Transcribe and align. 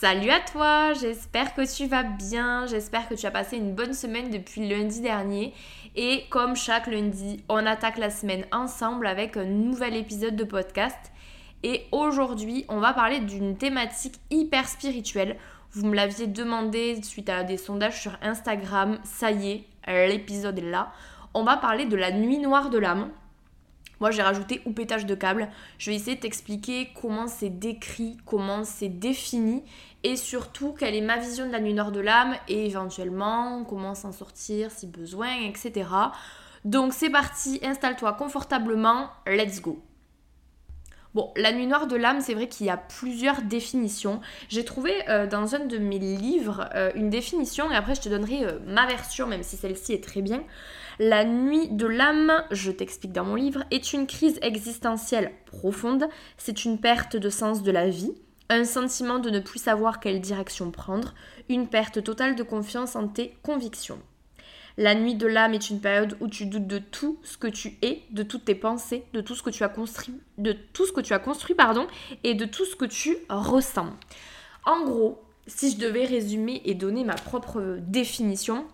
Salut 0.00 0.30
à 0.30 0.38
toi, 0.38 0.92
j'espère 0.92 1.56
que 1.56 1.76
tu 1.76 1.88
vas 1.88 2.04
bien, 2.04 2.66
j'espère 2.66 3.08
que 3.08 3.16
tu 3.16 3.26
as 3.26 3.32
passé 3.32 3.56
une 3.56 3.74
bonne 3.74 3.94
semaine 3.94 4.30
depuis 4.30 4.68
lundi 4.68 5.00
dernier 5.00 5.52
et 5.96 6.22
comme 6.30 6.54
chaque 6.54 6.86
lundi, 6.86 7.42
on 7.48 7.66
attaque 7.66 7.98
la 7.98 8.08
semaine 8.08 8.46
ensemble 8.52 9.08
avec 9.08 9.36
un 9.36 9.42
nouvel 9.46 9.96
épisode 9.96 10.36
de 10.36 10.44
podcast 10.44 11.10
et 11.64 11.82
aujourd'hui 11.90 12.64
on 12.68 12.78
va 12.78 12.92
parler 12.92 13.18
d'une 13.18 13.56
thématique 13.56 14.20
hyper 14.30 14.68
spirituelle. 14.68 15.36
Vous 15.72 15.84
me 15.84 15.96
l'aviez 15.96 16.28
demandé 16.28 17.02
suite 17.02 17.28
à 17.28 17.42
des 17.42 17.56
sondages 17.56 18.00
sur 18.00 18.16
Instagram, 18.22 19.00
ça 19.02 19.32
y 19.32 19.50
est, 19.50 19.64
l'épisode 20.06 20.60
est 20.60 20.70
là. 20.70 20.92
On 21.34 21.42
va 21.42 21.56
parler 21.56 21.86
de 21.86 21.96
la 21.96 22.12
nuit 22.12 22.38
noire 22.38 22.70
de 22.70 22.78
l'âme. 22.78 23.10
Moi, 24.00 24.10
j'ai 24.10 24.22
rajouté 24.22 24.62
ou 24.64 24.72
pétage 24.72 25.06
de 25.06 25.14
câble. 25.14 25.48
Je 25.78 25.90
vais 25.90 25.96
essayer 25.96 26.16
de 26.16 26.20
t'expliquer 26.20 26.90
comment 27.00 27.26
c'est 27.26 27.50
décrit, 27.50 28.16
comment 28.24 28.64
c'est 28.64 28.88
défini 28.88 29.62
et 30.04 30.16
surtout 30.16 30.72
quelle 30.72 30.94
est 30.94 31.00
ma 31.00 31.16
vision 31.16 31.46
de 31.46 31.52
la 31.52 31.60
nuit 31.60 31.74
noire 31.74 31.92
de 31.92 32.00
l'âme 32.00 32.34
et 32.48 32.66
éventuellement 32.66 33.64
comment 33.64 33.94
s'en 33.94 34.12
sortir 34.12 34.70
si 34.70 34.86
besoin, 34.86 35.34
etc. 35.46 35.88
Donc 36.64 36.92
c'est 36.92 37.10
parti, 37.10 37.60
installe-toi 37.62 38.12
confortablement, 38.12 39.10
let's 39.26 39.60
go. 39.60 39.82
Bon, 41.14 41.32
la 41.36 41.52
nuit 41.52 41.66
noire 41.66 41.86
de 41.86 41.96
l'âme, 41.96 42.20
c'est 42.20 42.34
vrai 42.34 42.48
qu'il 42.48 42.66
y 42.66 42.70
a 42.70 42.76
plusieurs 42.76 43.42
définitions. 43.42 44.20
J'ai 44.48 44.64
trouvé 44.64 44.92
euh, 45.08 45.26
dans 45.26 45.54
un 45.54 45.60
de 45.60 45.78
mes 45.78 45.98
livres 45.98 46.68
euh, 46.74 46.90
une 46.94 47.08
définition 47.08 47.70
et 47.70 47.74
après 47.74 47.94
je 47.94 48.02
te 48.02 48.08
donnerai 48.08 48.44
euh, 48.44 48.58
ma 48.66 48.86
version, 48.86 49.26
même 49.26 49.42
si 49.42 49.56
celle-ci 49.56 49.94
est 49.94 50.04
très 50.04 50.20
bien. 50.20 50.44
La 50.98 51.24
nuit 51.24 51.68
de 51.68 51.86
l'âme, 51.86 52.44
je 52.50 52.70
t'explique 52.70 53.12
dans 53.12 53.24
mon 53.24 53.36
livre, 53.36 53.64
est 53.70 53.92
une 53.92 54.06
crise 54.06 54.38
existentielle 54.42 55.32
profonde. 55.46 56.08
C'est 56.36 56.64
une 56.64 56.78
perte 56.78 57.16
de 57.16 57.30
sens 57.30 57.62
de 57.62 57.70
la 57.70 57.88
vie 57.88 58.12
un 58.50 58.64
sentiment 58.64 59.18
de 59.18 59.30
ne 59.30 59.40
plus 59.40 59.58
savoir 59.58 60.00
quelle 60.00 60.20
direction 60.20 60.70
prendre, 60.70 61.14
une 61.48 61.68
perte 61.68 62.02
totale 62.02 62.34
de 62.34 62.42
confiance 62.42 62.96
en 62.96 63.06
tes 63.06 63.36
convictions. 63.42 63.98
La 64.78 64.94
nuit 64.94 65.16
de 65.16 65.26
l'âme 65.26 65.54
est 65.54 65.70
une 65.70 65.80
période 65.80 66.16
où 66.20 66.28
tu 66.28 66.46
doutes 66.46 66.68
de 66.68 66.78
tout 66.78 67.18
ce 67.24 67.36
que 67.36 67.48
tu 67.48 67.76
es, 67.82 68.04
de 68.10 68.22
toutes 68.22 68.44
tes 68.44 68.54
pensées, 68.54 69.04
de 69.12 69.20
tout 69.20 69.34
ce 69.34 69.42
que 69.42 69.50
tu 69.50 69.64
as 69.64 69.68
construit, 69.68 71.54
pardon, 71.56 71.88
et 72.22 72.34
de 72.34 72.44
tout 72.44 72.64
ce 72.64 72.76
que 72.76 72.84
tu 72.84 73.16
ressens. 73.28 73.88
En 74.64 74.84
gros, 74.84 75.20
si 75.48 75.72
je 75.72 75.78
devais 75.78 76.04
résumer 76.04 76.62
et 76.64 76.74
donner 76.74 77.02
ma 77.02 77.16
propre 77.16 77.78
définition, 77.80 78.66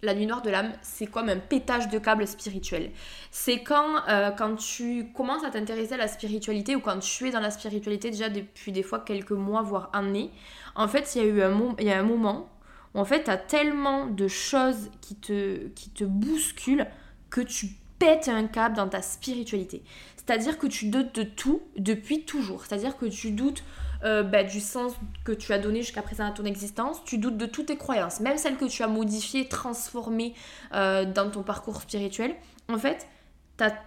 la 0.00 0.14
nuit 0.14 0.26
noire 0.26 0.40
de 0.40 0.48
l'âme, 0.48 0.72
c'est 0.80 1.06
comme 1.06 1.28
un 1.28 1.36
pétage 1.36 1.90
de 1.90 1.98
câble 1.98 2.26
spirituel. 2.26 2.90
C'est 3.30 3.62
quand, 3.62 4.08
euh, 4.08 4.30
tu 4.56 5.12
commences 5.12 5.44
à 5.44 5.50
t'intéresser 5.50 5.92
à 5.92 5.98
la 5.98 6.08
spiritualité 6.08 6.74
ou 6.74 6.80
quand 6.80 6.98
tu 7.00 7.28
es 7.28 7.30
dans 7.30 7.40
la 7.40 7.50
spiritualité 7.50 8.10
déjà 8.10 8.30
depuis 8.30 8.72
des 8.72 8.82
fois 8.82 9.00
quelques 9.00 9.32
mois, 9.32 9.60
voire 9.60 9.90
années. 9.92 10.30
En 10.74 10.88
fait, 10.88 11.14
il 11.14 11.18
y 11.18 11.24
a 11.24 11.28
eu 11.28 11.36
y 11.84 11.90
a 11.90 11.98
un 11.98 12.02
moment 12.02 12.48
en 12.94 13.04
fait, 13.04 13.24
tu 13.24 13.30
as 13.30 13.38
tellement 13.38 14.06
de 14.06 14.28
choses 14.28 14.90
qui 15.00 15.16
te, 15.16 15.68
qui 15.68 15.90
te 15.90 16.04
bousculent 16.04 16.86
que 17.30 17.40
tu 17.40 17.68
pètes 17.98 18.28
un 18.28 18.46
câble 18.46 18.76
dans 18.76 18.88
ta 18.88 19.00
spiritualité. 19.00 19.82
C'est-à-dire 20.16 20.58
que 20.58 20.66
tu 20.66 20.86
doutes 20.86 21.14
de 21.14 21.22
tout 21.22 21.62
depuis 21.76 22.24
toujours. 22.24 22.64
C'est-à-dire 22.64 22.96
que 22.96 23.06
tu 23.06 23.30
doutes 23.30 23.64
euh, 24.04 24.22
bah, 24.22 24.42
du 24.42 24.60
sens 24.60 24.94
que 25.24 25.32
tu 25.32 25.52
as 25.52 25.58
donné 25.58 25.82
jusqu'à 25.82 26.02
présent 26.02 26.26
à 26.26 26.32
ton 26.32 26.44
existence, 26.44 27.04
tu 27.04 27.18
doutes 27.18 27.36
de 27.36 27.46
toutes 27.46 27.66
tes 27.66 27.76
croyances, 27.76 28.20
même 28.20 28.36
celles 28.36 28.56
que 28.56 28.64
tu 28.64 28.82
as 28.82 28.88
modifiées, 28.88 29.48
transformées 29.48 30.34
euh, 30.74 31.04
dans 31.04 31.30
ton 31.30 31.42
parcours 31.42 31.80
spirituel. 31.80 32.34
En 32.68 32.78
fait, 32.78 33.06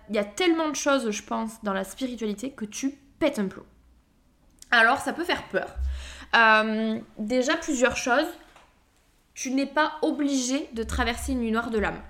il 0.09 0.15
y 0.15 0.19
a 0.19 0.23
tellement 0.23 0.69
de 0.69 0.75
choses, 0.75 1.11
je 1.11 1.23
pense, 1.23 1.61
dans 1.63 1.73
la 1.73 1.83
spiritualité 1.83 2.51
que 2.51 2.65
tu 2.65 2.91
pètes 3.19 3.39
un 3.39 3.47
plomb. 3.47 3.65
Alors, 4.71 4.99
ça 4.99 5.13
peut 5.13 5.25
faire 5.25 5.43
peur. 5.49 5.75
Euh, 6.35 6.99
déjà, 7.17 7.57
plusieurs 7.57 7.97
choses. 7.97 8.27
Tu 9.35 9.51
n'es 9.51 9.67
pas 9.67 9.93
obligé 10.01 10.67
de 10.73 10.81
traverser 10.81 11.33
une 11.33 11.41
nuit 11.41 11.51
noire 11.51 11.69
de 11.69 11.77
l'âme. 11.77 12.01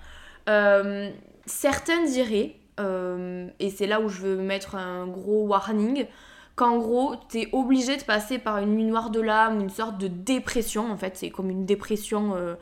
certains 1.44 2.04
diraient, 2.04 2.56
et 2.78 3.70
c'est 3.70 3.86
là 3.86 4.00
où 4.00 4.08
je 4.08 4.22
veux 4.22 4.36
mettre 4.36 4.76
un 4.76 5.06
gros 5.06 5.46
warning, 5.46 6.06
qu'en 6.56 6.78
gros, 6.78 7.14
t'es 7.28 7.48
obligé 7.52 7.96
de 7.96 8.02
passer 8.02 8.38
par 8.38 8.58
une 8.58 8.74
nuit 8.74 8.84
noire 8.84 9.10
de 9.10 9.20
l'âme, 9.20 9.60
une 9.60 9.70
sorte 9.70 9.98
de 9.98 10.08
dépression, 10.08 10.90
en 10.90 10.96
fait, 10.96 11.16
c'est 11.16 11.30
comme 11.30 11.50
une 11.50 11.66
dépression 11.66 12.34
euh, 12.34 12.54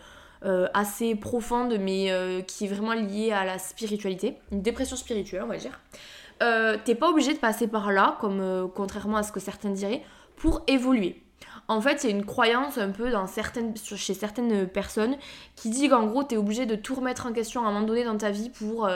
euh, 0.44 0.66
assez 0.74 1.14
profonde, 1.14 1.78
mais 1.80 2.10
euh, 2.10 2.42
qui 2.42 2.64
est 2.64 2.68
vraiment 2.68 2.92
liée 2.92 3.30
à 3.30 3.44
la 3.44 3.58
spiritualité, 3.58 4.36
une 4.50 4.62
dépression 4.62 4.96
spirituelle, 4.96 5.44
on 5.44 5.46
va 5.46 5.56
dire. 5.56 5.80
t'es 6.84 6.94
pas 6.96 7.08
obligé 7.08 7.32
de 7.32 7.38
passer 7.38 7.68
par 7.68 7.92
là, 7.92 8.18
comme 8.20 8.68
contrairement 8.74 9.16
à 9.16 9.22
ce 9.22 9.30
que 9.30 9.40
certains 9.40 9.70
diraient, 9.70 10.02
pour 10.36 10.62
évoluer. 10.66 11.23
En 11.68 11.80
fait, 11.80 12.00
c'est 12.00 12.10
une 12.10 12.26
croyance 12.26 12.78
un 12.78 12.90
peu 12.90 13.10
dans 13.10 13.26
certaines, 13.26 13.74
chez 13.76 14.14
certaines 14.14 14.66
personnes 14.68 15.16
qui 15.56 15.70
dit 15.70 15.88
qu'en 15.88 16.06
gros, 16.06 16.22
tu 16.24 16.34
es 16.34 16.38
obligé 16.38 16.66
de 16.66 16.74
tout 16.76 16.94
remettre 16.94 17.26
en 17.26 17.32
question 17.32 17.64
à 17.64 17.68
un 17.68 17.72
moment 17.72 17.86
donné 17.86 18.04
dans 18.04 18.18
ta 18.18 18.30
vie 18.30 18.50
pour 18.50 18.88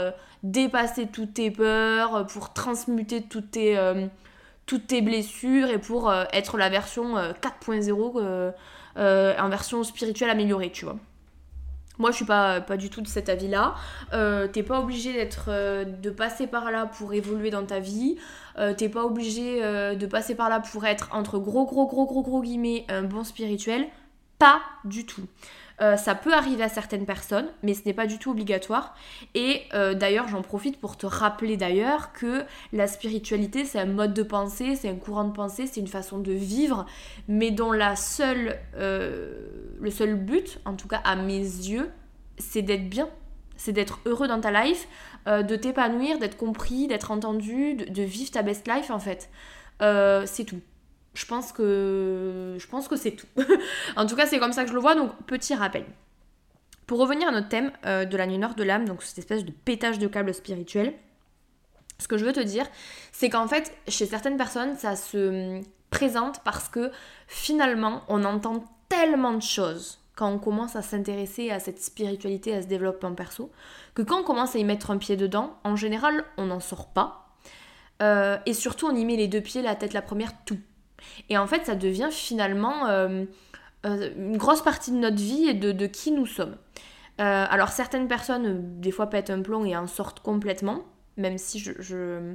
dépasser 0.43 1.07
toutes 1.07 1.35
tes 1.35 1.51
peurs, 1.51 2.27
pour 2.27 2.53
transmuter 2.53 3.23
toutes 3.23 3.53
tes, 3.53 3.77
tes 4.77 5.01
blessures 5.01 5.71
et 5.71 5.79
pour 5.79 6.11
euh, 6.11 6.25
être 6.33 6.59
la 6.59 6.69
version 6.69 7.17
4.0 7.17 8.13
euh, 8.17 8.53
euh, 8.97 9.35
en 9.39 9.49
version 9.49 9.83
spirituelle 9.83 10.31
améliorée, 10.31 10.71
tu 10.71 10.85
vois. 10.85 10.97
Moi, 11.99 12.11
je 12.11 12.17
suis 12.17 12.25
pas, 12.25 12.61
pas 12.61 12.77
du 12.77 12.91
tout 12.91 13.01
de 13.01 13.09
cet 13.09 13.29
avis-là. 13.29 13.75
t'es 14.53 14.63
pas 14.63 14.81
obligé 14.81 15.13
d'être, 15.13 15.51
de 15.85 16.11
passer 16.11 16.47
par 16.47 16.71
là 16.71 16.87
pour 16.87 17.13
évoluer 17.13 17.51
dans 17.51 17.65
ta 17.65 17.81
vie. 17.81 18.17
t'es 18.77 18.89
pas 18.89 19.05
obligé 19.05 19.61
de 19.61 20.07
passer 20.07 20.35
par 20.35 20.49
là 20.49 20.61
pour 20.61 20.87
être, 20.87 21.09
entre 21.13 21.39
gros, 21.39 21.65
gros, 21.67 21.87
gros, 21.87 22.07
gros, 22.07 22.23
gros 22.23 22.43
guillemets, 22.43 22.85
un 22.89 23.03
bon 23.03 23.25
spirituel. 23.25 23.87
Pas 24.39 24.61
du 24.85 25.05
tout. 25.05 25.27
Euh, 25.81 25.97
ça 25.97 26.15
peut 26.15 26.35
arriver 26.35 26.65
à 26.65 26.69
certaines 26.69 27.07
personnes, 27.07 27.49
mais 27.63 27.75
ce 27.75 27.83
n'est 27.87 27.93
pas 27.93 28.07
du 28.07 28.19
tout 28.19 28.31
obligatoire. 28.31 28.97
Et 29.35 29.63
euh, 29.75 29.95
d'ailleurs, 29.95 30.27
j'en 30.29 30.43
profite 30.43 30.81
pour 30.81 30.97
te 30.97 31.07
rappeler 31.07 31.57
d'ailleurs 31.57 32.13
que 32.13 32.45
la 32.73 32.89
spiritualité, 32.89 33.65
c'est 33.65 33.79
un 33.79 33.87
mode 33.87 34.13
de 34.13 34.23
pensée, 34.23 34.75
c'est 34.75 34.89
un 34.89 34.97
courant 34.97 35.25
de 35.25 35.33
pensée, 35.33 35.67
c'est 35.67 35.81
une 35.81 35.87
façon 35.87 36.19
de 36.19 36.33
vivre, 36.33 36.85
mais 37.29 37.51
dont 37.51 37.71
la 37.71 37.95
seule, 37.95 38.59
euh, 38.77 39.58
le 39.81 39.91
seul 39.91 40.15
but, 40.15 40.59
en 40.65 40.75
tout 40.75 40.89
cas 40.89 41.01
à 41.05 41.17
mes 41.17 41.39
yeux, 41.39 41.91
c'est 42.39 42.63
d'être 42.63 42.89
bien, 42.89 43.09
c'est 43.57 43.73
d'être 43.73 44.01
heureux 44.07 44.29
dans 44.29 44.41
ta 44.41 44.65
life, 44.65 44.89
de 45.27 45.57
t'épanouir, 45.57 46.19
d'être 46.19 46.37
compris, 46.37 46.87
d'être 46.87 47.11
entendu, 47.11 47.75
de, 47.75 48.03
vivre 48.03 48.31
ta 48.31 48.43
best 48.43 48.67
life 48.69 48.91
en 48.91 48.99
fait. 48.99 49.29
c'est 49.81 50.45
tout. 50.45 50.61
Je 51.19 51.27
pense 51.27 51.53
que, 51.53 52.57
je 52.59 52.67
pense 52.69 52.87
que 52.87 52.95
c'est 52.95 53.13
tout. 53.13 53.27
en 53.97 54.07
tout 54.07 54.15
cas, 54.15 54.27
c'est 54.27 54.39
comme 54.39 54.53
ça 54.53 54.63
que 54.63 54.69
je 54.69 54.75
le 54.75 54.81
vois, 54.81 54.95
donc 54.95 55.11
petit 55.27 55.55
rappel. 55.55 55.85
Pour 56.87 57.01
revenir 57.01 57.29
à 57.29 57.33
notre 57.33 57.49
thème 57.49 57.73
euh, 57.85 58.05
de 58.05 58.17
la 58.17 58.27
nuit 58.27 58.39
nord 58.39 58.55
de 58.55 58.63
l'âme, 58.63 58.87
donc 58.87 59.03
cette 59.03 59.19
espèce 59.19 59.45
de 59.45 59.51
pétage 59.51 59.99
de 59.99 60.07
câble 60.07 60.33
spirituel, 60.33 60.95
ce 61.99 62.07
que 62.07 62.17
je 62.17 62.25
veux 62.25 62.33
te 62.33 62.41
dire, 62.41 62.67
c'est 63.11 63.29
qu'en 63.29 63.49
fait, 63.49 63.77
chez 63.89 64.07
certaines 64.07 64.37
personnes, 64.37 64.77
ça 64.77 64.95
se 64.95 65.61
présente 65.91 66.43
parce 66.45 66.69
que 66.69 66.93
finalement, 67.27 68.05
on 68.09 68.25
entend 68.25 68.65
tellement 68.89 69.33
de 69.33 69.43
choses 69.43 69.99
quand 70.19 70.33
on 70.33 70.39
commence 70.39 70.75
à 70.75 70.83
s'intéresser 70.83 71.51
à 71.51 71.61
cette 71.61 71.81
spiritualité, 71.81 72.53
à 72.53 72.63
ce 72.63 72.67
développement 72.67 73.15
perso, 73.15 73.53
que 73.95 74.03
quand 74.03 74.21
on 74.21 74.25
commence 74.25 74.57
à 74.57 74.59
y 74.59 74.65
mettre 74.65 74.91
un 74.91 74.99
pied 74.99 75.17
dedans, 75.17 75.57
en 75.63 75.77
général, 75.77 76.25
on 76.37 76.47
n'en 76.47 76.59
sort 76.59 76.89
pas. 76.89 77.37
Euh, 78.03 78.37
et 78.45 78.53
surtout, 78.53 78.87
on 78.87 78.97
y 78.97 79.05
met 79.05 79.17
les 79.17 79.29
deux 79.29 79.41
pieds, 79.41 79.63
la 79.63 79.77
tête 79.77 79.93
la 79.93 80.03
première, 80.03 80.33
tout 80.45 80.59
et 81.29 81.39
en 81.39 81.47
fait, 81.47 81.67
ça 81.67 81.77
devient 81.77 82.09
finalement 82.11 82.89
euh, 82.89 83.25
euh, 83.87 84.11
une 84.17 84.37
grosse 84.37 84.63
partie 84.63 84.91
de 84.91 84.97
notre 84.97 85.17
vie 85.17 85.49
et 85.49 85.55
de, 85.55 85.87
qui 85.87 86.11
nous 86.11 86.27
sommes. 86.27 86.57
Alors 87.19 87.71
certaines 87.71 88.07
personnes, 88.07 88.81
des 88.81 88.93
fois, 88.93 89.09
pètent 89.11 89.31
un 89.31 89.43
plomb 89.43 89.65
et 89.65 89.77
en 89.77 89.87
sortent 89.87 90.21
complètement, 90.21 90.85
même 91.17 91.37
si 91.37 91.59
je, 91.59 92.35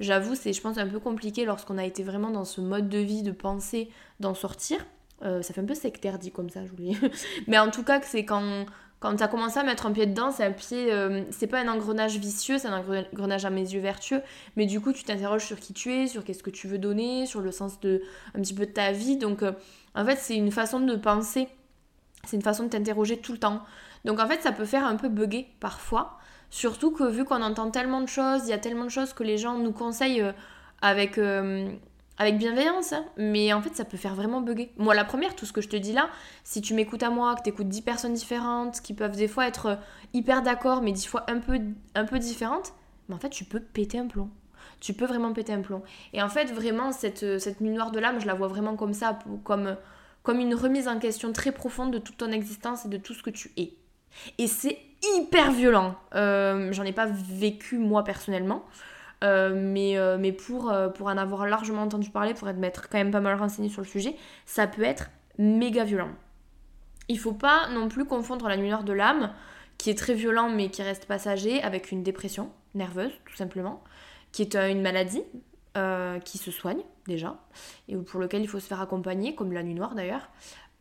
j'avoue, 0.00 0.34
c'est, 0.34 0.52
je 0.54 0.60
pense, 0.60 0.78
un 0.78 0.86
peu 0.86 0.98
compliqué 0.98 1.44
lorsqu'on 1.44 1.76
a 1.76 1.84
été 1.84 2.02
vraiment 2.02 2.30
dans 2.30 2.44
ce 2.44 2.60
mode 2.60 2.88
de 2.88 2.98
vie, 2.98 3.22
de 3.22 3.32
penser, 3.32 3.90
d'en 4.20 4.34
sortir. 4.34 4.84
Ça 5.22 5.54
fait 5.54 5.60
un 5.60 5.64
peu 5.64 5.74
sectaire 5.74 6.18
dit 6.18 6.32
comme 6.32 6.50
ça, 6.50 6.60
je. 6.64 6.72
Mais 7.46 7.58
en 7.58 7.70
tout 7.70 7.84
cas, 7.84 8.00
c'est 8.02 8.24
quand, 8.24 8.66
quand 9.02 9.16
tu 9.16 9.22
as 9.24 9.28
commencé 9.28 9.58
à 9.58 9.64
mettre 9.64 9.86
un 9.86 9.92
pied 9.92 10.06
dedans, 10.06 10.30
c'est 10.30 10.44
un 10.44 10.52
pied. 10.52 10.92
Euh, 10.92 11.24
c'est 11.32 11.48
pas 11.48 11.60
un 11.60 11.66
engrenage 11.66 12.18
vicieux, 12.18 12.58
c'est 12.58 12.68
un 12.68 12.78
engrenage 12.78 13.44
à 13.44 13.50
mes 13.50 13.62
yeux 13.62 13.80
vertueux. 13.80 14.22
Mais 14.56 14.64
du 14.64 14.80
coup, 14.80 14.92
tu 14.92 15.02
t'interroges 15.02 15.44
sur 15.44 15.58
qui 15.58 15.72
tu 15.72 15.92
es, 15.92 16.06
sur 16.06 16.22
qu'est-ce 16.22 16.44
que 16.44 16.50
tu 16.50 16.68
veux 16.68 16.78
donner, 16.78 17.26
sur 17.26 17.40
le 17.40 17.50
sens 17.50 17.80
de 17.80 18.00
un 18.36 18.40
petit 18.40 18.54
peu 18.54 18.64
de 18.64 18.70
ta 18.70 18.92
vie. 18.92 19.16
Donc, 19.16 19.42
euh, 19.42 19.52
en 19.96 20.04
fait, 20.06 20.16
c'est 20.16 20.36
une 20.36 20.52
façon 20.52 20.78
de 20.78 20.94
penser. 20.94 21.48
C'est 22.24 22.36
une 22.36 22.42
façon 22.42 22.62
de 22.62 22.68
t'interroger 22.68 23.16
tout 23.18 23.32
le 23.32 23.38
temps. 23.38 23.62
Donc, 24.04 24.20
en 24.20 24.28
fait, 24.28 24.40
ça 24.40 24.52
peut 24.52 24.64
faire 24.64 24.86
un 24.86 24.94
peu 24.94 25.08
bugger 25.08 25.48
parfois. 25.58 26.18
Surtout 26.50 26.92
que 26.92 27.02
vu 27.02 27.24
qu'on 27.24 27.42
entend 27.42 27.72
tellement 27.72 28.02
de 28.02 28.08
choses, 28.08 28.42
il 28.44 28.50
y 28.50 28.52
a 28.52 28.58
tellement 28.58 28.84
de 28.84 28.90
choses 28.90 29.14
que 29.14 29.24
les 29.24 29.36
gens 29.36 29.58
nous 29.58 29.72
conseillent 29.72 30.20
euh, 30.20 30.32
avec, 30.80 31.18
euh, 31.18 31.72
avec 32.18 32.38
bienveillance, 32.38 32.92
hein. 32.92 33.04
mais 33.16 33.52
en 33.52 33.62
fait 33.62 33.74
ça 33.74 33.84
peut 33.84 33.96
faire 33.96 34.14
vraiment 34.14 34.40
bugger. 34.40 34.72
Moi 34.76 34.94
la 34.94 35.04
première, 35.04 35.34
tout 35.34 35.46
ce 35.46 35.52
que 35.52 35.60
je 35.60 35.68
te 35.68 35.76
dis 35.76 35.92
là, 35.92 36.08
si 36.44 36.60
tu 36.60 36.74
m'écoutes 36.74 37.02
à 37.02 37.10
moi, 37.10 37.34
que 37.34 37.42
tu 37.42 37.48
écoutes 37.48 37.68
10 37.68 37.82
personnes 37.82 38.14
différentes, 38.14 38.80
qui 38.80 38.94
peuvent 38.94 39.16
des 39.16 39.28
fois 39.28 39.46
être 39.46 39.66
euh, 39.66 39.76
hyper 40.12 40.42
d'accord, 40.42 40.82
mais 40.82 40.92
10 40.92 41.06
fois 41.06 41.24
un 41.28 41.38
peu, 41.38 41.58
un 41.94 42.04
peu 42.04 42.18
différentes, 42.18 42.74
mais 43.08 43.14
en 43.14 43.18
fait 43.18 43.30
tu 43.30 43.44
peux 43.44 43.60
péter 43.60 43.98
un 43.98 44.06
plomb. 44.06 44.30
Tu 44.80 44.94
peux 44.94 45.06
vraiment 45.06 45.32
péter 45.32 45.52
un 45.52 45.62
plomb. 45.62 45.82
Et 46.12 46.22
en 46.22 46.28
fait 46.28 46.52
vraiment 46.52 46.92
cette, 46.92 47.38
cette 47.38 47.60
nuit 47.60 47.70
noire 47.70 47.90
de 47.90 47.98
l'âme, 47.98 48.20
je 48.20 48.26
la 48.26 48.34
vois 48.34 48.48
vraiment 48.48 48.76
comme 48.76 48.94
ça, 48.94 49.18
comme, 49.44 49.76
comme 50.22 50.38
une 50.40 50.54
remise 50.54 50.88
en 50.88 50.98
question 50.98 51.32
très 51.32 51.52
profonde 51.52 51.92
de 51.92 51.98
toute 51.98 52.18
ton 52.18 52.30
existence 52.30 52.84
et 52.84 52.88
de 52.88 52.98
tout 52.98 53.14
ce 53.14 53.22
que 53.22 53.30
tu 53.30 53.52
es. 53.56 53.74
Et 54.38 54.46
c'est 54.46 54.78
hyper 55.16 55.52
violent. 55.52 55.94
Euh, 56.14 56.72
j'en 56.72 56.84
ai 56.84 56.92
pas 56.92 57.06
vécu 57.06 57.78
moi 57.78 58.04
personnellement. 58.04 58.64
Euh, 59.22 59.52
mais, 59.54 59.96
euh, 59.96 60.18
mais 60.18 60.32
pour, 60.32 60.66
en 60.66 61.16
avoir 61.16 61.46
largement 61.46 61.82
entendu 61.82 62.10
parler, 62.10 62.34
pour 62.34 62.48
être 62.48 62.88
quand 62.88 62.98
même 62.98 63.10
pas 63.10 63.20
mal 63.20 63.38
renseigné 63.38 63.68
sur 63.68 63.82
le 63.82 63.86
sujet, 63.86 64.16
ça 64.46 64.66
peut 64.66 64.82
être 64.82 65.10
méga 65.38 65.84
violent. 65.84 66.10
Il 67.08 67.18
faut 67.18 67.32
pas 67.32 67.68
non 67.70 67.88
plus 67.88 68.04
confondre 68.04 68.48
la 68.48 68.56
noire 68.56 68.84
de 68.84 68.92
l'âme, 68.92 69.32
qui 69.78 69.90
est 69.90 69.98
très 69.98 70.14
violent 70.14 70.48
mais 70.48 70.68
qui 70.68 70.82
reste 70.82 71.06
passager, 71.06 71.62
avec 71.62 71.92
une 71.92 72.02
dépression 72.02 72.50
nerveuse, 72.74 73.12
tout 73.26 73.36
simplement, 73.36 73.82
qui 74.32 74.42
est 74.42 74.56
une 74.56 74.82
maladie 74.82 75.22
qui 76.24 76.36
se 76.36 76.50
soigne 76.50 76.82
déjà, 77.06 77.36
et 77.88 77.96
pour 77.96 78.20
lequel 78.20 78.42
il 78.42 78.48
faut 78.48 78.60
se 78.60 78.66
faire 78.66 78.80
accompagner, 78.80 79.34
comme 79.34 79.52
la 79.52 79.62
nuit 79.62 79.74
noire 79.74 79.94
d'ailleurs. 79.94 80.28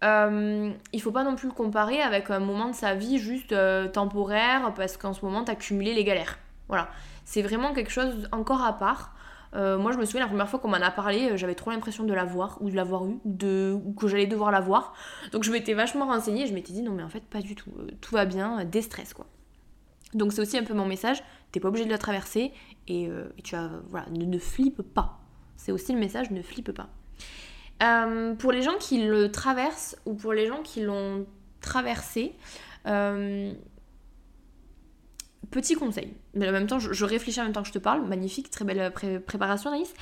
Euh, 0.03 0.71
il 0.93 1.01
faut 1.01 1.11
pas 1.11 1.23
non 1.23 1.35
plus 1.35 1.47
le 1.47 1.53
comparer 1.53 2.01
avec 2.01 2.31
un 2.31 2.39
moment 2.39 2.69
de 2.69 2.75
sa 2.75 2.95
vie 2.95 3.19
juste 3.19 3.51
euh, 3.51 3.87
temporaire 3.87 4.73
parce 4.75 4.97
qu'en 4.97 5.13
ce 5.13 5.23
moment 5.23 5.43
t'as 5.43 5.55
cumulé 5.55 5.93
les 5.93 6.03
galères. 6.03 6.39
Voilà, 6.71 6.89
c'est 7.25 7.41
vraiment 7.41 7.73
quelque 7.73 7.91
chose 7.91 8.27
encore 8.31 8.63
à 8.63 8.73
part. 8.73 9.13
Euh, 9.53 9.77
moi 9.77 9.91
je 9.91 9.97
me 9.97 10.05
souviens 10.05 10.21
la 10.21 10.27
première 10.27 10.47
fois 10.47 10.59
qu'on 10.59 10.69
m'en 10.69 10.77
a 10.77 10.89
parlé, 10.89 11.37
j'avais 11.37 11.55
trop 11.55 11.69
l'impression 11.69 12.05
de 12.05 12.13
l'avoir 12.13 12.57
ou 12.61 12.69
de 12.69 12.75
l'avoir 12.75 13.05
eu, 13.05 13.19
ou 13.73 13.93
que 13.93 14.07
j'allais 14.07 14.25
devoir 14.25 14.51
l'avoir. 14.51 14.93
Donc 15.33 15.43
je 15.43 15.51
m'étais 15.51 15.73
vachement 15.73 16.05
renseignée, 16.05 16.47
je 16.47 16.53
m'étais 16.53 16.71
dit 16.71 16.81
non 16.81 16.93
mais 16.93 17.03
en 17.03 17.09
fait 17.09 17.25
pas 17.25 17.41
du 17.41 17.55
tout, 17.55 17.69
tout 17.99 18.15
va 18.15 18.25
bien, 18.25 18.63
déstresse 18.63 19.13
quoi. 19.13 19.27
Donc 20.13 20.31
c'est 20.31 20.41
aussi 20.41 20.57
un 20.57 20.63
peu 20.63 20.73
mon 20.73 20.85
message, 20.85 21.21
t'es 21.51 21.59
pas 21.59 21.67
obligé 21.67 21.83
de 21.85 21.91
la 21.91 21.97
traverser 21.97 22.53
et, 22.87 23.09
tu 23.43 23.55
as, 23.55 23.69
voilà, 23.89 24.07
ne, 24.09 24.23
ne 24.23 24.39
flippe 24.39 24.81
pas. 24.81 25.19
C'est 25.57 25.73
aussi 25.73 25.91
le 25.91 25.99
message, 25.99 26.31
ne 26.31 26.41
flippe 26.41 26.71
pas. 26.71 26.87
Euh, 27.83 28.33
pour 28.35 28.51
les 28.51 28.61
gens 28.61 28.77
qui 28.79 29.03
le 29.03 29.31
traversent 29.31 29.97
ou 30.05 30.13
pour 30.13 30.33
les 30.33 30.47
gens 30.47 30.61
qui 30.63 30.81
l'ont 30.81 31.25
traversé, 31.59 32.35
euh, 32.87 33.51
petit 35.51 35.75
conseil. 35.75 36.13
Mais 36.33 36.49
en 36.49 36.51
même 36.51 36.67
temps, 36.67 36.79
je, 36.79 37.05
réfléchis 37.05 37.39
en 37.39 37.43
même 37.43 37.53
temps 37.53 37.61
que 37.61 37.67
je 37.67 37.73
te 37.73 37.79
parle. 37.79 38.07
Magnifique, 38.07 38.49
très 38.49 38.65
belle 38.65 38.91
préparation, 38.91 39.71
Naïs. 39.71 39.93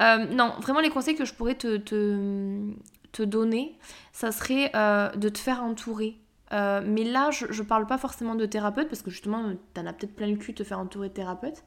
Euh, 0.00 0.26
non, 0.26 0.54
vraiment, 0.60 0.80
les 0.80 0.90
conseils 0.90 1.14
que 1.14 1.24
je 1.24 1.32
pourrais 1.32 1.54
te, 1.54 1.76
te, 1.76 3.22
donner, 3.22 3.78
ça 4.12 4.30
serait 4.32 4.70
de 5.16 5.28
te 5.28 5.38
faire 5.38 5.62
entourer. 5.62 6.16
mais 6.52 7.04
là, 7.04 7.30
je, 7.30 7.46
je 7.50 7.62
parle 7.62 7.86
pas 7.86 7.98
forcément 7.98 8.34
de 8.34 8.44
thérapeute 8.44 8.88
parce 8.88 9.02
que 9.02 9.10
justement, 9.10 9.52
t'en 9.72 9.86
as 9.86 9.92
peut-être 9.94 10.14
plein 10.14 10.26
le 10.26 10.36
cul 10.36 10.52
de 10.52 10.58
te 10.58 10.64
faire 10.64 10.78
entourer 10.78 11.08
de 11.08 11.14
thérapeute. 11.14 11.64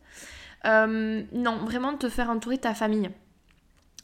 non, 0.66 1.58
vraiment 1.66 1.94
de 1.94 1.98
te 1.98 2.10
faire 2.10 2.30
entourer 2.30 2.60
ta 2.60 2.74
famille 2.76 3.10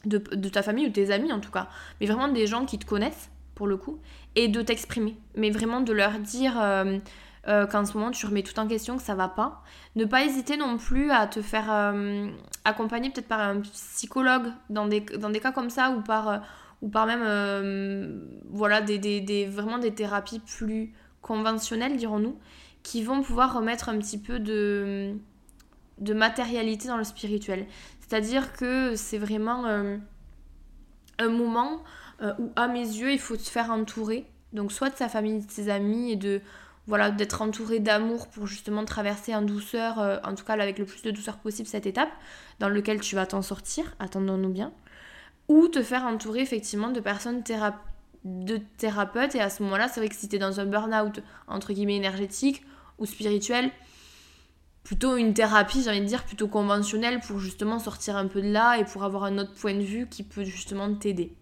de, 0.06 0.48
ta 0.48 0.62
famille 0.62 0.86
ou 0.86 0.90
tes 0.90 1.10
amis 1.10 1.32
en 1.32 1.40
tout 1.40 1.50
cas, 1.50 1.68
mais 2.00 2.06
vraiment 2.06 2.28
des 2.28 2.46
gens 2.46 2.64
qui 2.64 2.78
te 2.78 2.86
connaissent 2.86 3.30
pour 3.54 3.66
le 3.66 3.76
coup, 3.76 3.98
et 4.34 4.48
de 4.48 4.60
t'exprimer, 4.60 5.16
mais 5.34 5.50
vraiment 5.50 5.80
de 5.80 5.92
leur 5.92 6.18
dire 6.18 6.54
euh, 7.46 7.62
euh, 7.62 7.66
qu'en 7.66 7.84
ce 7.84 7.96
moment 7.96 8.10
tu 8.10 8.26
remets 8.26 8.42
tout 8.42 8.58
en 8.58 8.66
question, 8.66 8.96
que 8.96 9.02
ça 9.02 9.14
va 9.14 9.28
pas. 9.28 9.62
Ne 9.94 10.04
pas 10.04 10.24
hésiter 10.24 10.56
non 10.56 10.76
plus 10.78 11.10
à 11.10 11.26
te 11.26 11.42
faire 11.42 11.70
euh, 11.70 12.28
accompagner 12.64 13.10
peut-être 13.10 13.28
par 13.28 13.40
un 13.40 13.60
psychologue 13.60 14.48
dans 14.70 14.86
des, 14.86 15.00
dans 15.00 15.30
des 15.30 15.40
cas 15.40 15.52
comme 15.52 15.70
ça 15.70 15.90
ou 15.90 16.00
par, 16.00 16.42
ou 16.82 16.88
par 16.88 17.06
même 17.06 18.28
voilà, 18.50 18.80
des, 18.80 18.98
des, 18.98 19.46
vraiment 19.46 19.78
des 19.78 19.94
thérapies 19.94 20.40
plus 20.40 20.92
conventionnelles, 21.22 21.96
dirons-nous, 21.96 22.38
qui 22.82 23.02
vont 23.02 23.22
pouvoir 23.22 23.54
remettre 23.54 23.88
un 23.88 23.98
petit 23.98 24.18
peu 24.18 24.38
de, 24.38 25.14
de 25.98 26.14
matérialité 26.14 26.88
dans 26.88 26.96
le 26.96 27.04
spirituel. 27.04 27.66
C'est-à-dire 28.00 28.52
que 28.52 28.94
c'est 28.94 29.18
vraiment 29.18 29.66
euh, 29.66 29.96
un 31.18 31.28
moment 31.28 31.82
euh, 32.22 32.32
où, 32.38 32.52
à 32.54 32.68
mes 32.68 32.80
yeux, 32.80 33.12
il 33.12 33.18
faut 33.18 33.36
se 33.36 33.50
faire 33.50 33.70
entourer. 33.70 34.26
Donc, 34.52 34.70
soit 34.70 34.90
de 34.90 34.96
sa 34.96 35.08
famille, 35.08 35.44
de 35.44 35.50
ses 35.50 35.68
amis, 35.68 36.12
et 36.12 36.16
de 36.16 36.40
d'être 37.16 37.42
entouré 37.42 37.80
d'amour 37.80 38.28
pour 38.28 38.46
justement 38.46 38.84
traverser 38.84 39.34
en 39.34 39.42
douceur, 39.42 39.98
euh, 39.98 40.18
en 40.22 40.34
tout 40.34 40.44
cas 40.44 40.54
avec 40.54 40.78
le 40.78 40.84
plus 40.84 41.02
de 41.02 41.10
douceur 41.10 41.38
possible 41.38 41.68
cette 41.68 41.86
étape 41.86 42.10
dans 42.60 42.68
lequel 42.68 43.00
tu 43.00 43.16
vas 43.16 43.26
t'en 43.26 43.42
sortir, 43.42 43.94
attendons-nous 43.98 44.50
bien, 44.50 44.72
ou 45.48 45.68
te 45.68 45.82
faire 45.82 46.04
entourer 46.04 46.40
effectivement 46.40 46.90
de 46.90 47.00
personnes 47.00 47.42
de 48.24 48.60
thérapeutes. 48.78 49.34
Et 49.34 49.40
à 49.40 49.50
ce 49.50 49.62
moment-là, 49.64 49.88
c'est 49.88 50.00
vrai 50.00 50.08
que 50.08 50.14
si 50.14 50.28
tu 50.28 50.36
es 50.36 50.38
dans 50.38 50.60
un 50.60 50.66
burn-out 50.66 51.20
entre 51.48 51.72
guillemets 51.72 51.96
énergétique 51.96 52.64
ou 52.98 53.06
spirituel, 53.06 53.70
plutôt 54.84 55.16
une 55.16 55.34
thérapie, 55.34 55.82
j'ai 55.82 55.90
envie 55.90 56.00
de 56.00 56.06
dire, 56.06 56.24
plutôt 56.24 56.46
conventionnelle 56.46 57.18
pour 57.18 57.40
justement 57.40 57.80
sortir 57.80 58.16
un 58.16 58.28
peu 58.28 58.40
de 58.40 58.50
là 58.50 58.78
et 58.78 58.84
pour 58.84 59.02
avoir 59.02 59.24
un 59.24 59.38
autre 59.38 59.52
point 59.54 59.74
de 59.74 59.82
vue 59.82 60.06
qui 60.08 60.22
peut 60.22 60.44
justement 60.44 60.94
t'aider. 60.94 61.34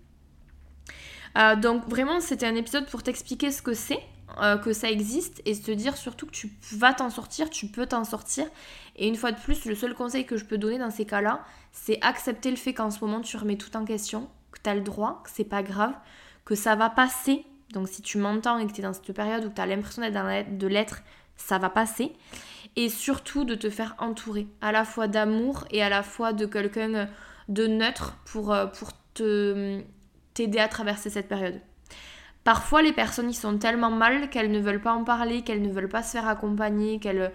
Euh, 1.36 1.54
donc 1.56 1.86
vraiment, 1.88 2.20
c'était 2.20 2.46
un 2.46 2.54
épisode 2.54 2.86
pour 2.86 3.02
t'expliquer 3.02 3.50
ce 3.50 3.60
que 3.60 3.74
c'est, 3.74 4.00
euh, 4.40 4.56
que 4.56 4.72
ça 4.72 4.90
existe 4.90 5.42
et 5.44 5.58
te 5.58 5.70
dire 5.70 5.96
surtout 5.96 6.26
que 6.26 6.32
tu 6.32 6.50
vas 6.72 6.92
t'en 6.92 7.10
sortir, 7.10 7.50
tu 7.50 7.66
peux 7.66 7.86
t'en 7.86 8.04
sortir. 8.04 8.46
Et 8.96 9.08
une 9.08 9.16
fois 9.16 9.32
de 9.32 9.40
plus, 9.40 9.64
le 9.64 9.74
seul 9.74 9.94
conseil 9.94 10.26
que 10.26 10.36
je 10.36 10.44
peux 10.44 10.58
donner 10.58 10.78
dans 10.78 10.90
ces 10.90 11.04
cas-là, 11.04 11.44
c'est 11.72 11.98
accepter 12.02 12.50
le 12.50 12.56
fait 12.56 12.74
qu'en 12.74 12.90
ce 12.90 13.00
moment 13.00 13.20
tu 13.20 13.36
remets 13.36 13.56
tout 13.56 13.76
en 13.76 13.84
question, 13.84 14.28
que 14.52 14.58
tu 14.62 14.70
as 14.70 14.74
le 14.74 14.80
droit, 14.80 15.22
que 15.24 15.30
c'est 15.32 15.44
pas 15.44 15.62
grave, 15.62 15.94
que 16.44 16.54
ça 16.54 16.76
va 16.76 16.90
passer. 16.90 17.44
Donc 17.72 17.88
si 17.88 18.02
tu 18.02 18.18
m'entends 18.18 18.58
et 18.58 18.66
que 18.66 18.72
tu 18.72 18.80
es 18.80 18.84
dans 18.84 18.92
cette 18.92 19.12
période 19.12 19.44
où 19.44 19.50
tu 19.50 19.60
as 19.60 19.66
l'impression 19.66 20.02
d'être 20.02 20.58
de 20.58 20.66
l'être, 20.66 21.02
ça 21.36 21.58
va 21.58 21.70
passer 21.70 22.12
et 22.76 22.88
surtout 22.88 23.44
de 23.44 23.54
te 23.54 23.70
faire 23.70 23.94
entourer 23.98 24.46
à 24.60 24.72
la 24.72 24.84
fois 24.84 25.08
d'amour 25.08 25.64
et 25.70 25.82
à 25.82 25.88
la 25.88 26.02
fois 26.02 26.32
de 26.32 26.46
quelqu'un 26.46 27.08
de 27.48 27.66
neutre 27.66 28.16
pour, 28.24 28.52
euh, 28.52 28.66
te, 29.14 29.80
t'aider 30.34 30.58
à 30.58 30.68
traverser 30.68 31.10
cette 31.10 31.28
période. 31.28 31.60
Parfois, 32.44 32.82
les 32.82 32.92
personnes 32.92 33.30
y 33.30 33.34
sont 33.34 33.56
tellement 33.56 33.90
mal 33.90 34.28
qu'elles 34.28 34.50
ne 34.50 34.60
veulent 34.60 34.82
pas 34.82 34.92
en 34.92 35.02
parler, 35.02 35.42
qu'elles 35.42 35.62
ne 35.62 35.72
veulent 35.72 35.88
pas 35.88 36.02
se 36.02 36.12
faire 36.12 36.28
accompagner, 36.28 36.98
qu'elles. 37.00 37.32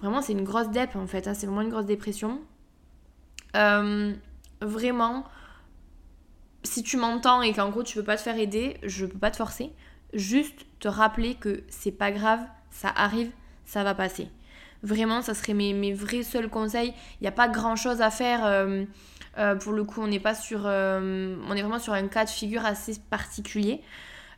Vraiment, 0.00 0.22
c'est 0.22 0.32
une 0.32 0.44
grosse 0.44 0.70
dep 0.70 0.96
en 0.96 1.06
fait, 1.06 1.28
hein, 1.28 1.34
c'est 1.34 1.46
vraiment 1.46 1.62
une 1.62 1.70
grosse 1.70 1.86
dépression. 1.86 2.40
Euh, 3.54 4.12
vraiment, 4.60 5.24
si 6.64 6.82
tu 6.82 6.96
m'entends 6.96 7.40
et 7.42 7.52
qu'en 7.52 7.70
gros 7.70 7.82
tu 7.82 7.96
peux 7.96 8.04
pas 8.04 8.16
te 8.16 8.22
faire 8.22 8.38
aider, 8.38 8.76
je 8.82 9.06
peux 9.06 9.18
pas 9.18 9.30
te 9.30 9.36
forcer. 9.36 9.72
Juste 10.12 10.66
te 10.80 10.88
rappeler 10.88 11.34
que 11.34 11.62
c'est 11.68 11.92
pas 11.92 12.10
grave, 12.10 12.40
ça 12.70 12.88
arrive, 12.94 13.30
ça 13.64 13.84
va 13.84 13.94
passer. 13.94 14.28
Vraiment, 14.82 15.22
ça 15.22 15.34
serait 15.34 15.54
mes, 15.54 15.92
vrais 15.94 16.22
seuls 16.22 16.48
conseils. 16.48 16.92
Il 17.20 17.24
n'y 17.24 17.28
a 17.28 17.32
pas 17.32 17.48
grand 17.48 17.76
chose 17.76 18.02
à 18.02 18.10
faire. 18.10 18.44
Euh, 18.44 18.84
euh, 19.38 19.54
pour 19.56 19.72
le 19.72 19.84
coup, 19.84 20.02
on 20.02 20.06
n'est 20.06 20.20
pas 20.20 20.34
sur. 20.34 20.60
On 20.66 21.52
est 21.56 21.62
vraiment 21.62 21.78
sur 21.78 21.94
un 21.94 22.06
cas 22.08 22.24
de 22.24 22.30
figure 22.30 22.64
assez 22.64 22.98
particulier. 23.10 23.82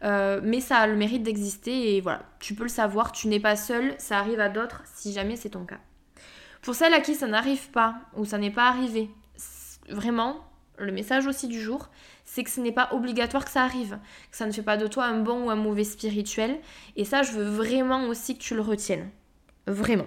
Mais 0.03 0.61
ça 0.61 0.79
a 0.79 0.87
le 0.87 0.97
mérite 0.97 1.23
d'exister 1.23 1.97
et 1.97 2.01
voilà, 2.01 2.23
tu 2.39 2.55
peux 2.55 2.65
le 2.65 2.69
savoir, 2.69 3.13
tu 3.13 3.29
n'es 3.29 3.41
pas 3.41 3.57
seul, 3.57 3.95
ça 3.99 4.19
arrive 4.19 4.41
à 4.41 4.49
d'autres 4.49 4.83
si 4.95 5.13
jamais 5.13 5.37
c'est 5.37 5.51
ton 5.51 5.65
cas. 5.65 5.81
Pour 6.63 6.75
celles 6.75 6.95
à 6.95 7.01
qui 7.01 7.15
ça 7.15 7.27
n'arrive 7.27 7.71
pas 7.71 7.97
ou 8.17 8.25
ça 8.25 8.39
n'est 8.39 8.51
pas 8.51 8.69
arrivé, 8.69 9.11
vraiment, 9.89 10.45
le 10.79 10.93
message 10.93 11.27
aussi 11.27 11.49
du 11.49 11.61
jour, 11.61 11.89
c'est 12.25 12.45
que 12.45 12.51
ce 12.51 12.61
n'est 12.61 12.73
pas 12.73 12.91
obligatoire 12.93 13.45
que 13.45 13.51
ça 13.51 13.63
arrive, 13.63 13.99
que 14.31 14.37
ça 14.37 14.47
ne 14.47 14.53
fait 14.53 14.63
pas 14.63 14.77
de 14.77 14.87
toi 14.87 15.07
un 15.07 15.21
bon 15.21 15.47
ou 15.47 15.51
un 15.51 15.57
mauvais 15.57 15.85
spirituel. 15.85 16.59
Et 16.97 17.05
ça, 17.05 17.23
je 17.23 17.33
veux 17.33 17.45
vraiment 17.45 18.07
aussi 18.07 18.37
que 18.37 18.43
tu 18.43 18.55
le 18.55 18.61
retiennes. 18.61 19.09
Vraiment. 19.67 20.07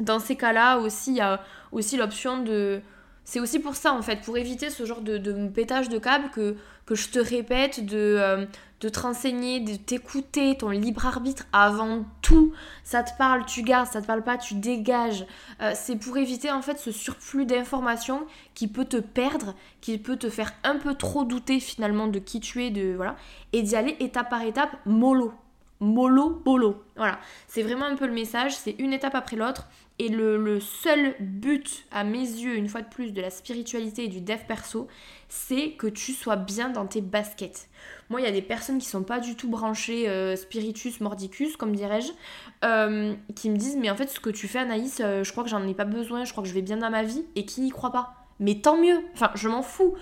Dans 0.00 0.18
ces 0.18 0.36
cas-là 0.36 0.78
aussi, 0.78 1.12
il 1.12 1.16
y 1.16 1.20
a 1.20 1.42
aussi 1.72 1.96
l'option 1.96 2.42
de... 2.42 2.80
C'est 3.24 3.38
aussi 3.38 3.60
pour 3.60 3.76
ça 3.76 3.92
en 3.92 4.02
fait, 4.02 4.22
pour 4.22 4.38
éviter 4.38 4.70
ce 4.70 4.84
genre 4.84 5.02
de, 5.02 5.48
pétage 5.48 5.88
de 5.88 5.98
câble 5.98 6.30
que, 6.30 6.56
que 6.86 6.94
je 6.94 7.10
te 7.10 7.18
répète, 7.18 7.84
de, 7.84 8.16
euh, 8.18 8.46
de 8.80 8.88
te 8.88 9.00
renseigner, 9.00 9.60
de 9.60 9.76
t'écouter, 9.76 10.56
ton 10.56 10.70
libre 10.70 11.06
arbitre 11.06 11.44
avant 11.52 12.04
tout. 12.22 12.52
Ça 12.82 13.02
te 13.02 13.10
parle, 13.18 13.44
tu 13.44 13.62
gardes, 13.62 13.88
ça 13.88 14.00
te 14.00 14.06
parle 14.06 14.22
pas, 14.22 14.38
tu 14.38 14.54
dégages. 14.54 15.26
Euh, 15.60 15.72
c'est 15.74 15.96
pour 15.96 16.16
éviter 16.16 16.50
en 16.50 16.62
fait 16.62 16.78
ce 16.78 16.90
surplus 16.90 17.44
d'informations 17.44 18.26
qui 18.54 18.68
peut 18.68 18.86
te 18.86 18.96
perdre, 18.96 19.54
qui 19.80 19.98
peut 19.98 20.16
te 20.16 20.30
faire 20.30 20.52
un 20.64 20.76
peu 20.76 20.94
trop 20.94 21.24
douter 21.24 21.60
finalement 21.60 22.06
de 22.06 22.18
qui 22.18 22.40
tu 22.40 22.64
es, 22.64 22.70
de 22.70 22.94
voilà, 22.94 23.16
et 23.52 23.62
d'y 23.62 23.76
aller 23.76 23.96
étape 24.00 24.30
par 24.30 24.42
étape, 24.42 24.76
mollo. 24.86 25.32
Mollo, 25.80 26.42
bolo. 26.44 26.84
Voilà, 26.96 27.18
c'est 27.48 27.62
vraiment 27.62 27.86
un 27.86 27.96
peu 27.96 28.06
le 28.06 28.12
message, 28.12 28.54
c'est 28.54 28.76
une 28.78 28.92
étape 28.92 29.14
après 29.14 29.36
l'autre. 29.36 29.66
Et 29.98 30.08
le, 30.08 30.60
seul 30.60 31.14
but, 31.20 31.84
à 31.90 32.04
mes 32.04 32.20
yeux, 32.20 32.56
une 32.56 32.70
fois 32.70 32.80
de 32.80 32.88
plus, 32.88 33.12
de 33.12 33.20
la 33.20 33.28
spiritualité 33.28 34.04
et 34.04 34.08
du 34.08 34.22
dev 34.22 34.38
perso, 34.48 34.88
c'est 35.28 35.72
que 35.72 35.86
tu 35.86 36.12
sois 36.12 36.36
bien 36.36 36.70
dans 36.70 36.86
tes 36.86 37.02
baskets. 37.02 37.68
Moi, 38.08 38.22
il 38.22 38.24
y 38.24 38.26
a 38.26 38.32
des 38.32 38.40
personnes 38.40 38.78
qui 38.78 38.86
sont 38.86 39.02
pas 39.02 39.20
du 39.20 39.36
tout 39.36 39.50
branchées 39.50 40.08
euh, 40.08 40.36
spiritus, 40.36 41.00
mordicus, 41.00 41.58
comme 41.58 41.76
dirais-je, 41.76 42.12
euh, 42.64 43.14
qui 43.36 43.50
me 43.50 43.56
disent 43.56 43.76
Mais 43.76 43.90
en 43.90 43.94
fait, 43.94 44.08
ce 44.08 44.20
que 44.20 44.30
tu 44.30 44.48
fais, 44.48 44.60
Anaïs, 44.60 45.02
euh, 45.04 45.22
je 45.22 45.32
crois 45.32 45.44
que 45.44 45.50
j'en 45.50 45.68
ai 45.68 45.74
pas 45.74 45.84
besoin, 45.84 46.24
je 46.24 46.32
crois 46.32 46.42
que 46.42 46.48
je 46.48 46.54
vais 46.54 46.62
bien 46.62 46.78
dans 46.78 46.90
ma 46.90 47.02
vie, 47.02 47.26
et 47.36 47.44
qui 47.44 47.60
n'y 47.60 47.70
croient 47.70 47.92
pas. 47.92 48.14
Mais 48.38 48.54
tant 48.54 48.78
mieux, 48.78 49.04
enfin, 49.12 49.30
je 49.34 49.50
m'en 49.50 49.60
fous. 49.60 49.96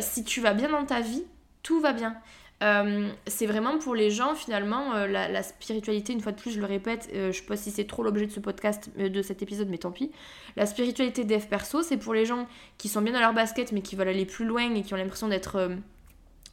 si 0.00 0.24
tu 0.24 0.42
vas 0.42 0.52
bien 0.52 0.68
dans 0.68 0.84
ta 0.84 1.00
vie, 1.00 1.24
tout 1.62 1.80
va 1.80 1.94
bien. 1.94 2.18
C'est 2.60 3.46
vraiment 3.46 3.78
pour 3.78 3.94
les 3.94 4.10
gens 4.10 4.34
finalement 4.34 4.92
la, 5.06 5.42
spiritualité 5.44 6.12
une 6.12 6.20
fois 6.20 6.32
de 6.32 6.40
plus 6.40 6.50
je 6.50 6.58
le 6.58 6.66
répète 6.66 7.08
je 7.12 7.30
sais 7.30 7.44
pas 7.44 7.56
si 7.56 7.70
c'est 7.70 7.86
trop 7.86 8.02
l'objet 8.02 8.26
de 8.26 8.32
ce 8.32 8.40
podcast 8.40 8.90
de 8.98 9.22
cet 9.22 9.42
épisode 9.42 9.68
mais 9.68 9.78
tant 9.78 9.92
pis 9.92 10.10
la 10.56 10.66
spiritualité 10.66 11.24
dev 11.24 11.46
perso 11.46 11.82
c'est 11.82 11.98
pour 11.98 12.14
les 12.14 12.24
gens 12.24 12.48
qui 12.76 12.88
sont 12.88 13.00
bien 13.00 13.12
dans 13.12 13.20
leur 13.20 13.32
basket 13.32 13.70
mais 13.70 13.80
qui 13.80 13.94
veulent 13.94 14.08
aller 14.08 14.26
plus 14.26 14.44
loin 14.44 14.74
et 14.74 14.82
qui 14.82 14.92
ont 14.92 14.96
l'impression 14.96 15.28
d'être 15.28 15.70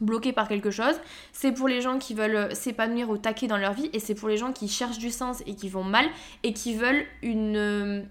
bloqués 0.02 0.34
par 0.34 0.48
quelque 0.48 0.72
chose. 0.72 0.96
C'est 1.32 1.52
pour 1.52 1.68
les 1.68 1.82
gens 1.82 2.00
qui 2.00 2.14
veulent 2.14 2.36
euh, 2.36 2.54
s'épanouir 2.54 3.10
au 3.10 3.18
taquet 3.18 3.48
dans 3.48 3.58
leur 3.58 3.74
vie 3.74 3.90
et 3.94 4.00
c'est 4.00 4.16
pour 4.16 4.30
les 4.30 4.38
gens 4.38 4.52
qui 4.52 4.68
cherchent 4.68 4.98
du 4.98 5.12
sens 5.12 5.42
et 5.46 5.56
qui 5.56 5.70
vont 5.70 5.84
mal 5.84 6.06
et 6.44 6.54
qui 6.54 6.76
veulent 6.76 7.06
une, 7.22 7.58
euh, 7.58 8.02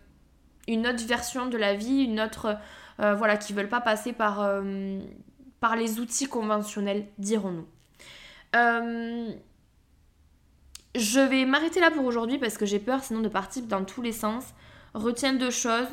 une 0.68 0.86
autre 0.86 1.04
version 1.06 1.46
de 1.46 1.56
la 1.56 1.74
vie, 1.74 2.04
une 2.04 2.20
autre... 2.20 2.56
Euh, 3.00 3.14
voilà, 3.14 3.36
qui 3.36 3.52
veulent 3.52 3.68
pas 3.68 3.80
passer 3.80 4.12
par, 4.12 4.48
par 5.58 5.74
les 5.74 5.98
outils 5.98 6.28
conventionnels, 6.28 7.08
dirons-nous. 7.18 7.66
Je 10.94 11.20
vais 11.20 11.44
m'arrêter 11.44 11.80
là 11.80 11.90
pour 11.90 12.04
aujourd'hui 12.04 12.38
parce 12.38 12.56
que 12.56 12.66
j'ai 12.66 12.78
peur 12.78 13.02
sinon 13.02 13.20
de 13.20 13.28
partir 13.28 13.64
dans 13.64 13.84
tous 13.84 14.02
les 14.02 14.12
sens. 14.12 14.44
Retiens 14.94 15.34
deux 15.34 15.50
choses. 15.50 15.88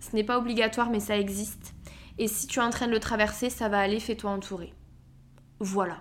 Ce 0.00 0.14
n'est 0.14 0.24
pas 0.24 0.38
obligatoire 0.38 0.90
mais 0.90 1.00
ça 1.00 1.16
existe. 1.18 1.74
Et 2.18 2.28
si 2.28 2.46
tu 2.46 2.58
es 2.58 2.62
en 2.62 2.70
train 2.70 2.86
de 2.86 2.92
le 2.92 3.00
traverser, 3.00 3.48
ça 3.48 3.68
va 3.68 3.80
aller, 3.80 4.00
fais-toi 4.00 4.30
entourer. 4.30 4.74
Voilà. 5.60 5.98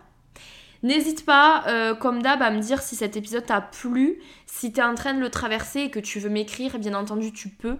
N'hésite 0.84 1.26
pas, 1.26 1.64
euh, 1.68 1.96
comme 1.96 2.22
d'hab, 2.22 2.42
à 2.42 2.52
me 2.52 2.60
dire 2.60 2.82
si 2.82 2.96
cet 2.96 3.18
épisode 3.18 3.46
t'a 3.46 3.62
plu, 3.62 4.22
si 4.46 4.72
t'es 4.72 4.84
en 4.84 4.96
train 4.96 5.14
de 5.14 5.20
le 5.20 5.30
traverser 5.30 5.82
et 5.82 5.90
que 5.90 6.00
tu 6.00 6.20
veux 6.20 6.30
m'écrire, 6.30 6.78
bien 6.80 6.94
entendu, 6.94 7.34
tu 7.34 7.50
peux. 7.50 7.78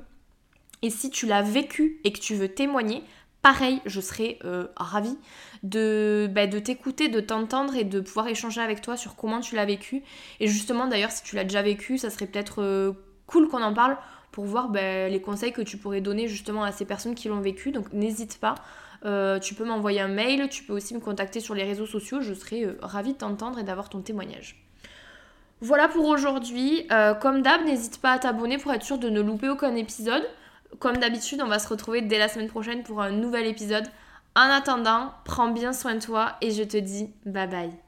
Et 0.82 0.90
si 0.90 1.10
tu 1.10 1.26
l'as 1.26 1.42
vécu 1.42 2.00
et 2.04 2.12
que 2.12 2.20
tu 2.20 2.36
veux 2.36 2.50
témoigner, 2.50 3.04
pareil, 3.48 3.82
je 3.86 4.02
serais 4.02 4.40
euh, 4.44 4.68
ravie 4.76 5.18
de, 5.64 6.30
bah, 6.30 6.48
de 6.48 6.60
t'écouter, 6.60 7.08
de 7.08 7.22
t'entendre 7.22 7.78
et 7.78 7.86
de 7.86 8.02
pouvoir 8.02 8.28
échanger 8.28 8.60
avec 8.60 8.82
toi 8.82 8.98
sur 8.98 9.16
comment 9.16 9.40
tu 9.40 9.56
l'as 9.56 9.64
vécu. 9.64 10.04
Et 10.42 10.48
justement, 10.48 10.86
d'ailleurs, 10.86 11.12
si 11.12 11.24
tu 11.24 11.38
l'as 11.38 11.46
déjà 11.46 11.62
vécu, 11.62 11.98
ça 11.98 12.10
serait 12.10 12.26
peut-être 12.26 12.62
euh, 12.62 12.92
cool 13.26 13.48
qu'on 13.48 13.62
en 13.62 13.74
parle 13.74 13.96
pour 14.34 14.44
voir 14.44 14.68
bah, 14.68 15.08
les 15.08 15.22
conseils 15.22 15.54
que 15.54 15.62
tu 15.62 15.78
pourrais 15.78 16.02
donner 16.02 16.28
justement 16.28 16.66
à 16.66 16.74
ces 16.74 16.84
personnes 16.84 17.16
qui 17.16 17.30
l'ont 17.30 17.40
vécu. 17.40 17.72
Donc 17.72 17.94
n'hésite 17.94 18.38
pas. 18.38 18.56
Euh, 19.06 19.40
tu 19.40 19.54
peux 19.56 19.64
m'envoyer 19.64 20.02
un 20.02 20.10
mail, 20.10 20.50
tu 20.50 20.64
peux 20.64 20.74
aussi 20.74 20.94
me 20.94 21.00
contacter 21.00 21.40
sur 21.40 21.56
les 21.56 21.64
réseaux 21.64 21.86
sociaux, 21.86 22.20
je 22.20 22.34
serai 22.34 22.66
euh, 22.66 22.78
ravie 22.82 23.14
de 23.14 23.18
t'entendre 23.18 23.60
et 23.60 23.64
d'avoir 23.64 23.88
ton 23.88 24.02
témoignage. 24.02 24.62
Voilà 25.62 25.88
pour 25.88 26.06
aujourd'hui. 26.06 26.86
Comme 27.22 27.42
d'hab, 27.42 27.64
n'hésite 27.64 28.00
pas 28.00 28.12
à 28.12 28.20
t'abonner 28.20 28.60
pour 28.60 28.74
être 28.74 28.84
sûr 28.84 29.00
de 29.00 29.10
ne 29.10 29.22
louper 29.22 29.50
aucun 29.50 29.74
épisode. 29.74 30.24
Comme 30.80 30.98
d'habitude, 30.98 31.42
on 31.42 31.48
va 31.48 31.60
se 31.60 31.68
retrouver 31.68 32.02
dès 32.02 32.20
la 32.20 32.28
semaine 32.28 32.50
prochaine 32.50 32.84
pour 32.84 33.02
un 33.02 33.12
nouvel 33.12 33.48
épisode. 33.48 33.88
En 34.36 34.42
attendant, 34.42 35.14
prends 35.26 35.50
bien 35.50 35.74
soin 35.74 35.96
de 35.96 36.02
toi 36.02 36.36
et 36.42 36.52
je 36.52 36.64
te 36.64 36.78
dis 36.78 37.10
bye 37.26 37.48
bye. 37.48 37.87